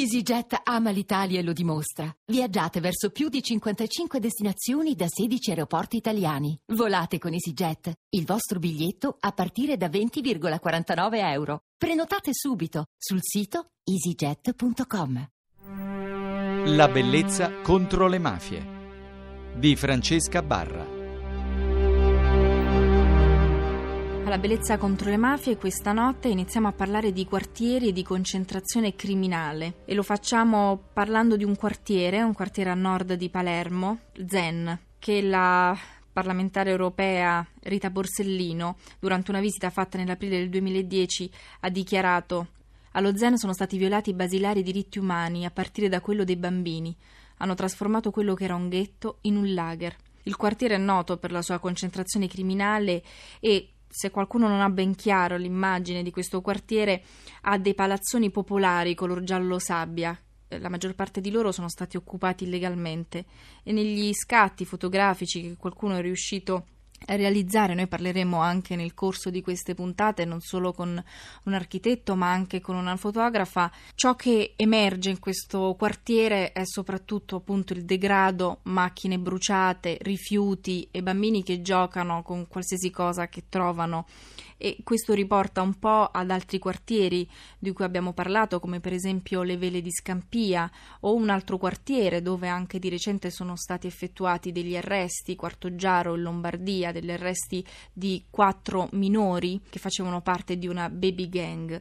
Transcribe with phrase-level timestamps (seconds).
[0.00, 2.10] EasyJet ama l'Italia e lo dimostra.
[2.24, 6.58] Viaggiate verso più di 55 destinazioni da 16 aeroporti italiani.
[6.72, 7.92] Volate con EasyJet.
[8.16, 11.64] Il vostro biglietto a partire da 20,49 euro.
[11.76, 15.28] Prenotate subito sul sito easyjet.com.
[16.64, 18.78] La bellezza contro le mafie
[19.54, 20.99] di Francesca Barra.
[24.30, 28.94] La bellezza contro le mafie questa notte iniziamo a parlare di quartieri e di concentrazione
[28.94, 34.78] criminale e lo facciamo parlando di un quartiere, un quartiere a nord di Palermo, Zen,
[35.00, 35.76] che la
[36.12, 41.30] parlamentare europea Rita Borsellino, durante una visita fatta nell'aprile del 2010,
[41.62, 42.46] ha dichiarato
[42.92, 46.96] allo Zen sono stati violati i basilari diritti umani, a partire da quello dei bambini.
[47.38, 49.96] Hanno trasformato quello che era un ghetto in un lager.
[50.22, 53.02] Il quartiere è noto per la sua concentrazione criminale
[53.40, 57.02] e se qualcuno non ha ben chiaro l'immagine di questo quartiere,
[57.42, 60.16] ha dei palazzoni popolari color giallo sabbia.
[60.46, 63.24] Eh, la maggior parte di loro sono stati occupati illegalmente
[63.64, 66.66] e negli scatti fotografici che qualcuno è riuscito
[67.06, 67.74] realizzare.
[67.74, 71.02] Noi parleremo anche nel corso di queste puntate non solo con
[71.44, 73.70] un architetto ma anche con una fotografa.
[73.94, 81.02] Ciò che emerge in questo quartiere è soprattutto appunto il degrado, macchine bruciate, rifiuti e
[81.02, 84.06] bambini che giocano con qualsiasi cosa che trovano
[84.62, 87.26] e questo riporta un po' ad altri quartieri
[87.58, 92.20] di cui abbiamo parlato, come per esempio le Vele di Scampia o un altro quartiere
[92.20, 98.24] dove anche di recente sono stati effettuati degli arresti, Quartoggiaro in Lombardia, degli arresti di
[98.30, 101.80] quattro minori che facevano parte di una baby gang.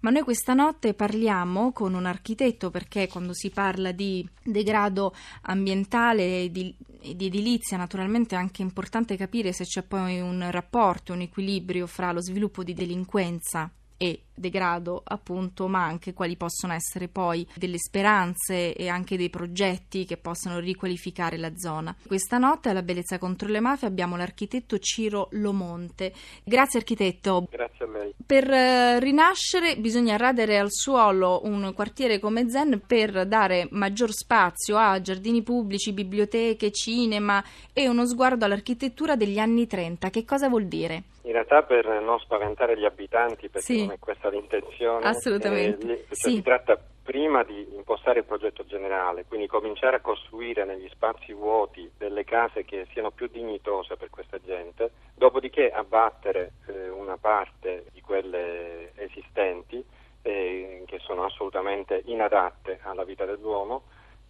[0.00, 6.44] Ma noi questa notte parliamo con un architetto perché quando si parla di degrado ambientale
[6.44, 6.74] e di,
[7.14, 12.12] di edilizia naturalmente è anche importante capire se c'è poi un rapporto, un equilibrio fra
[12.12, 18.74] lo sviluppo di delinquenza e degrado appunto ma anche quali possono essere poi delle speranze
[18.74, 21.94] e anche dei progetti che possano riqualificare la zona.
[22.06, 26.12] Questa notte alla Bellezza contro le mafie abbiamo l'architetto Ciro Lomonte.
[26.42, 27.46] Grazie architetto.
[27.50, 28.14] Grazie a lei.
[28.24, 34.76] Per eh, rinascere bisogna radere al suolo un quartiere come Zen per dare maggior spazio
[34.76, 40.08] a giardini pubblici, biblioteche, cinema e uno sguardo all'architettura degli anni 30.
[40.10, 41.02] Che cosa vuol dire?
[41.22, 43.80] In realtà per non spaventare gli abitanti, perché sì.
[43.80, 45.92] non è questa l'intenzione, Assolutamente.
[45.92, 46.30] Eh, sì.
[46.30, 51.90] si tratta prima di impostare il progetto generale, quindi cominciare a costruire negli spazi vuoti
[51.98, 58.00] delle case che siano più dignitose per questa gente, dopodiché abbattere eh, una parte di
[58.00, 59.84] quelle esistenti
[60.22, 63.82] eh, che sono assolutamente inadatte alla vita dell'uomo,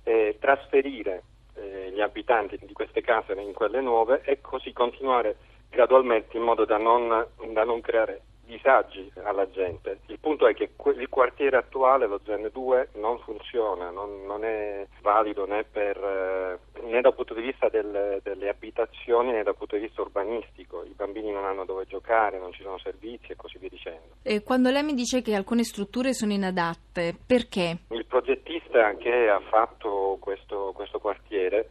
[0.02, 1.22] e trasferire
[1.54, 5.36] eh, gli abitanti di queste case in quelle nuove e così continuare
[5.68, 10.00] gradualmente in modo da non, da non creare disagi alla gente.
[10.06, 14.86] Il punto è che il quartiere attuale, lo Zen 2, non funziona, non, non è
[15.00, 19.76] valido né, per, eh, né, dal punto di vista del, delle abitazioni né dal punto
[19.76, 20.82] di vista urbanistico.
[20.84, 24.16] I bambini non hanno dove giocare, non ci sono servizi e così via dicendo.
[24.22, 27.78] E quando lei mi dice che alcune strutture sono inadatte, perché?
[27.88, 31.68] Il progettista che ha fatto questo, questo quartiere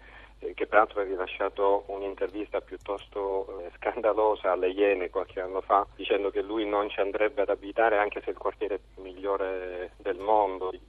[0.53, 6.41] che peraltro ha rilasciato un'intervista piuttosto eh, scandalosa alle Iene qualche anno fa, dicendo che
[6.41, 10.79] lui non ci andrebbe ad abitare anche se è il quartiere migliore del mondo di,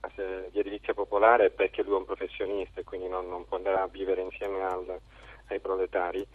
[0.50, 3.86] di edilizia popolare perché lui è un professionista e quindi non, non può andare a
[3.86, 4.98] vivere insieme al,
[5.48, 6.26] ai proletari.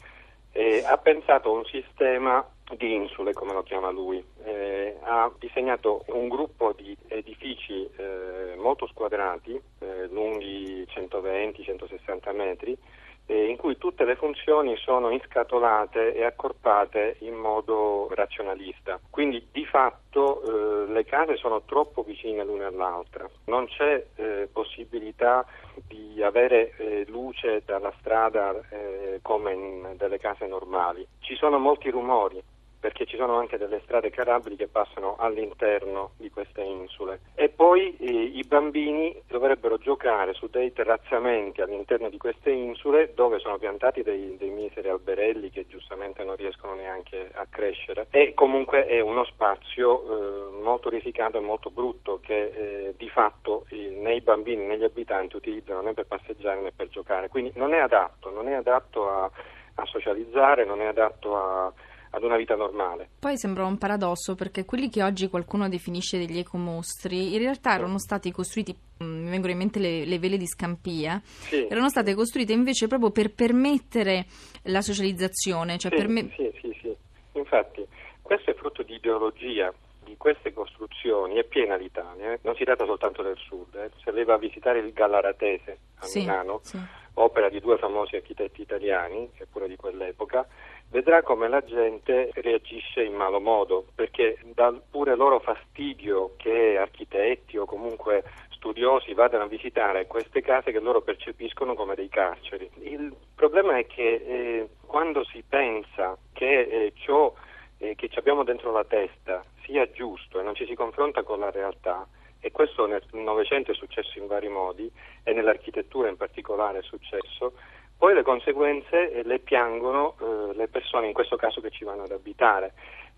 [0.51, 2.45] E ha pensato a un sistema
[2.77, 8.87] di insule, come lo chiama lui, eh, ha disegnato un gruppo di edifici eh, molto
[8.87, 12.77] squadrati, eh, lunghi 120-160 metri,
[13.25, 18.99] eh, in cui tutte le funzioni sono inscatolate e accorpate in modo razionalista.
[19.09, 25.45] Quindi di fatto eh, le case sono troppo vicine l'una all'altra, non c'è eh, possibilità
[25.87, 31.05] di avere eh, luce dalla strada eh, come in delle case normali.
[31.19, 32.41] Ci sono molti rumori,
[32.79, 37.21] perché ci sono anche delle strade carabili che passano all'interno di queste insule.
[37.35, 43.39] E poi eh, i bambini dovrebbero giocare su dei terrazzamenti all'interno di queste insule dove
[43.39, 48.07] sono piantati dei, dei miseri alberelli che giustamente non riescono neanche a crescere.
[48.11, 53.65] E comunque è uno spazio eh, molto risicato e molto brutto che eh, di fatto
[53.69, 57.29] né i bambini né gli abitanti utilizzano né per passeggiare né per giocare.
[57.29, 59.29] Quindi non è adatto, non è adatto a,
[59.75, 61.73] a socializzare, non è adatto a
[62.15, 63.09] ad una vita normale.
[63.19, 67.99] Poi sembra un paradosso perché quelli che oggi qualcuno definisce degli ecomostri in realtà erano
[67.99, 71.67] stati costruiti, mm, mi vengono in mente le, le vele di Scampia, sì.
[71.67, 74.25] erano state costruite invece proprio per permettere
[74.63, 75.77] la socializzazione.
[75.77, 76.29] Cioè sì, per me...
[76.35, 76.95] sì, sì, sì,
[77.33, 77.85] infatti
[78.21, 79.73] questo è frutto di ideologia
[80.05, 82.39] di queste costruzioni è piena l'Italia, eh?
[82.43, 83.89] non si tratta soltanto del sud, eh?
[84.03, 86.79] se lei va a visitare il Gallaratese a sì, Milano, sì.
[87.15, 90.47] opera di due famosi architetti italiani, eppure di quell'epoca,
[90.95, 97.57] vedrà come la gente reagisce in malo modo, perché dà pure loro fastidio che architetti
[97.57, 102.69] o comunque studiosi vadano a visitare queste case che loro percepiscono come dei carceri.
[102.79, 107.33] Il problema è che eh, quando si pensa che eh, ciò
[107.77, 111.51] eh, che abbiamo dentro la testa sia giusto e non ci si confronta con la
[111.51, 112.07] realtà,
[112.39, 114.89] e questo nel Novecento è successo in vari modi
[115.23, 117.53] e nell'architettura in particolare è successo,
[117.97, 122.03] poi le conseguenze eh, le piangono eh, le persone, in questo caso che ci vanno
[122.03, 122.73] ad abitare.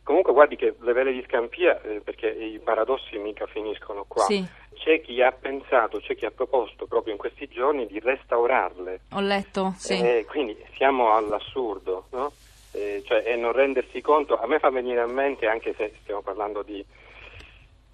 [0.08, 4.42] Comunque guardi che le vele di Scampia, eh, perché i paradossi mica finiscono qua, sì.
[4.76, 9.02] c'è chi ha pensato, c'è chi ha proposto proprio in questi giorni di restaurarle.
[9.12, 10.00] Ho letto, sì.
[10.00, 12.32] Eh, quindi siamo all'assurdo, no?
[12.72, 16.22] Eh, cioè, e non rendersi conto, a me fa venire a mente, anche se stiamo
[16.22, 16.86] parlando di,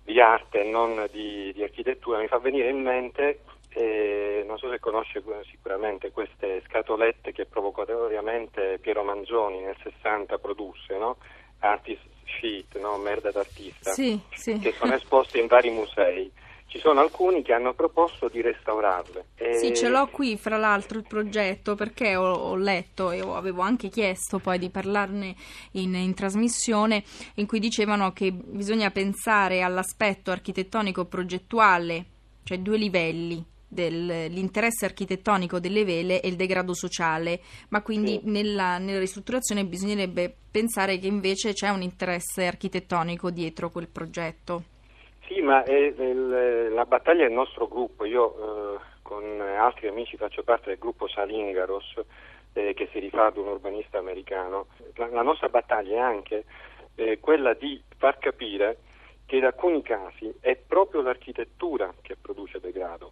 [0.04, 3.40] di arte e non di, di, architettura, mi fa venire in mente,
[3.74, 10.98] eh, non so se conosce sicuramente queste scatolette che provocatoriamente Piero Manzoni nel 60 produsse,
[10.98, 11.18] no?
[11.60, 12.02] artist
[12.40, 12.98] sheet, no?
[12.98, 14.60] merda d'artista, sì, sì.
[14.60, 16.32] che sono esposte in vari musei.
[16.66, 19.26] Ci sono alcuni che hanno proposto di restaurarle.
[19.36, 19.54] E...
[19.54, 23.62] Sì, ce l'ho qui fra l'altro il progetto perché ho, ho letto e ho, avevo
[23.62, 25.36] anche chiesto poi di parlarne
[25.74, 27.04] in, in, trasmissione
[27.36, 32.06] in cui dicevano che bisogna pensare all'aspetto architettonico progettuale,
[32.44, 37.40] cioè due livelli dell'interesse architettonico delle vele e il degrado sociale,
[37.70, 38.30] ma quindi sì.
[38.30, 44.64] nella, nella, ristrutturazione bisognerebbe pensare che invece c'è un interesse architettonico dietro quel progetto.
[45.28, 50.44] Sì, ma è, è, la battaglia del nostro gruppo, io eh, con altri amici faccio
[50.44, 52.02] parte del gruppo Salingaros
[52.54, 56.46] eh, che si rifà ad un urbanista americano, la, la nostra battaglia è anche
[56.96, 58.78] eh, quella di far capire
[59.26, 63.12] che in alcuni casi è proprio l'architettura che produce degrado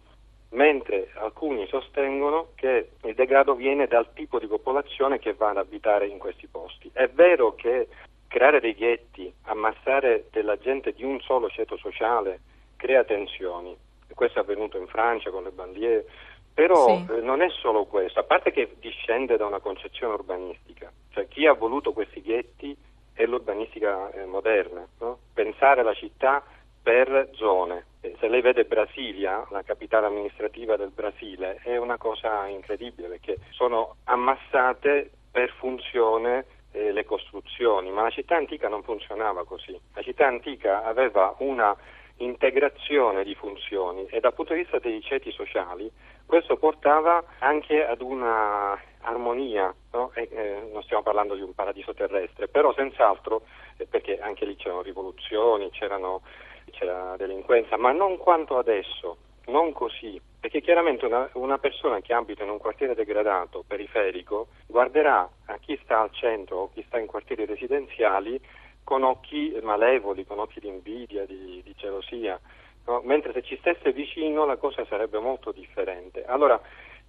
[0.52, 6.06] mentre alcuni sostengono che il degrado viene dal tipo di popolazione che va ad abitare
[6.06, 6.90] in questi posti.
[6.92, 7.88] È vero che
[8.28, 12.40] creare dei ghetti, ammassare della gente di un solo ceto sociale
[12.76, 13.76] crea tensioni,
[14.14, 16.04] questo è avvenuto in Francia con le bandiere,
[16.52, 17.12] però sì.
[17.12, 21.46] eh, non è solo questo, a parte che discende da una concezione urbanistica, cioè chi
[21.46, 22.76] ha voluto questi ghetti
[23.14, 25.18] è l'urbanistica eh, moderna, no?
[25.32, 26.42] pensare la città
[26.82, 27.86] per zone.
[28.22, 33.96] Se lei vede Brasilia, la capitale amministrativa del Brasile, è una cosa incredibile perché sono
[34.04, 39.76] ammassate per funzione eh, le costruzioni, ma la città antica non funzionava così.
[39.92, 41.76] La città antica aveva una
[42.18, 45.90] integrazione di funzioni e dal punto di vista dei ceti sociali
[46.24, 50.12] questo portava anche ad una armonia, no?
[50.14, 53.42] e, eh, non stiamo parlando di un paradiso terrestre, però senz'altro,
[53.78, 56.22] eh, perché anche lì c'erano rivoluzioni, c'erano
[56.70, 59.16] c'era delinquenza, ma non quanto adesso,
[59.46, 65.28] non così, perché chiaramente una, una, persona che abita in un quartiere degradato, periferico, guarderà
[65.46, 68.40] a chi sta al centro o chi sta in quartieri residenziali
[68.84, 72.38] con occhi malevoli, con occhi di invidia, di, di gelosia,
[72.86, 73.00] no?
[73.04, 76.24] mentre se ci stesse vicino la cosa sarebbe molto differente.
[76.24, 76.60] Allora,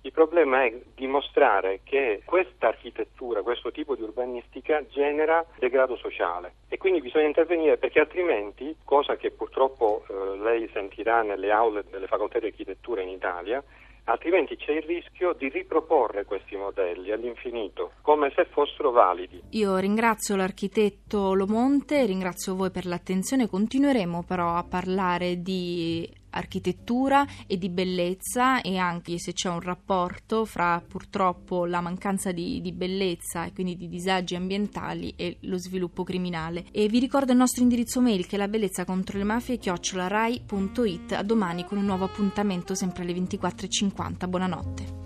[0.06, 6.78] il problema è dimostrare che questa architettura, questo tipo di urbanistica genera degrado sociale e
[6.78, 12.40] quindi bisogna intervenire perché altrimenti, cosa che purtroppo eh, lei sentirà nelle aule delle facoltà
[12.40, 13.64] di architettura in Italia,
[14.06, 19.42] altrimenti c'è il rischio di riproporre questi modelli all'infinito, come se fossero validi.
[19.52, 27.58] Io ringrazio l'architetto Lomonte, ringrazio voi per l'attenzione, continueremo però a parlare di architettura e
[27.58, 33.46] di bellezza e anche se c'è un rapporto fra purtroppo la mancanza di, di, bellezza
[33.46, 36.66] e quindi di disagi ambientali e lo sviluppo criminale.
[36.72, 41.12] E vi ricordo il nostro indirizzo mail che è la bellezza contro le mafie chiocciolarai.it.
[41.14, 44.28] A domani con un nuovo appuntamento sempre alle 24.50.
[44.28, 45.02] Buonanotte.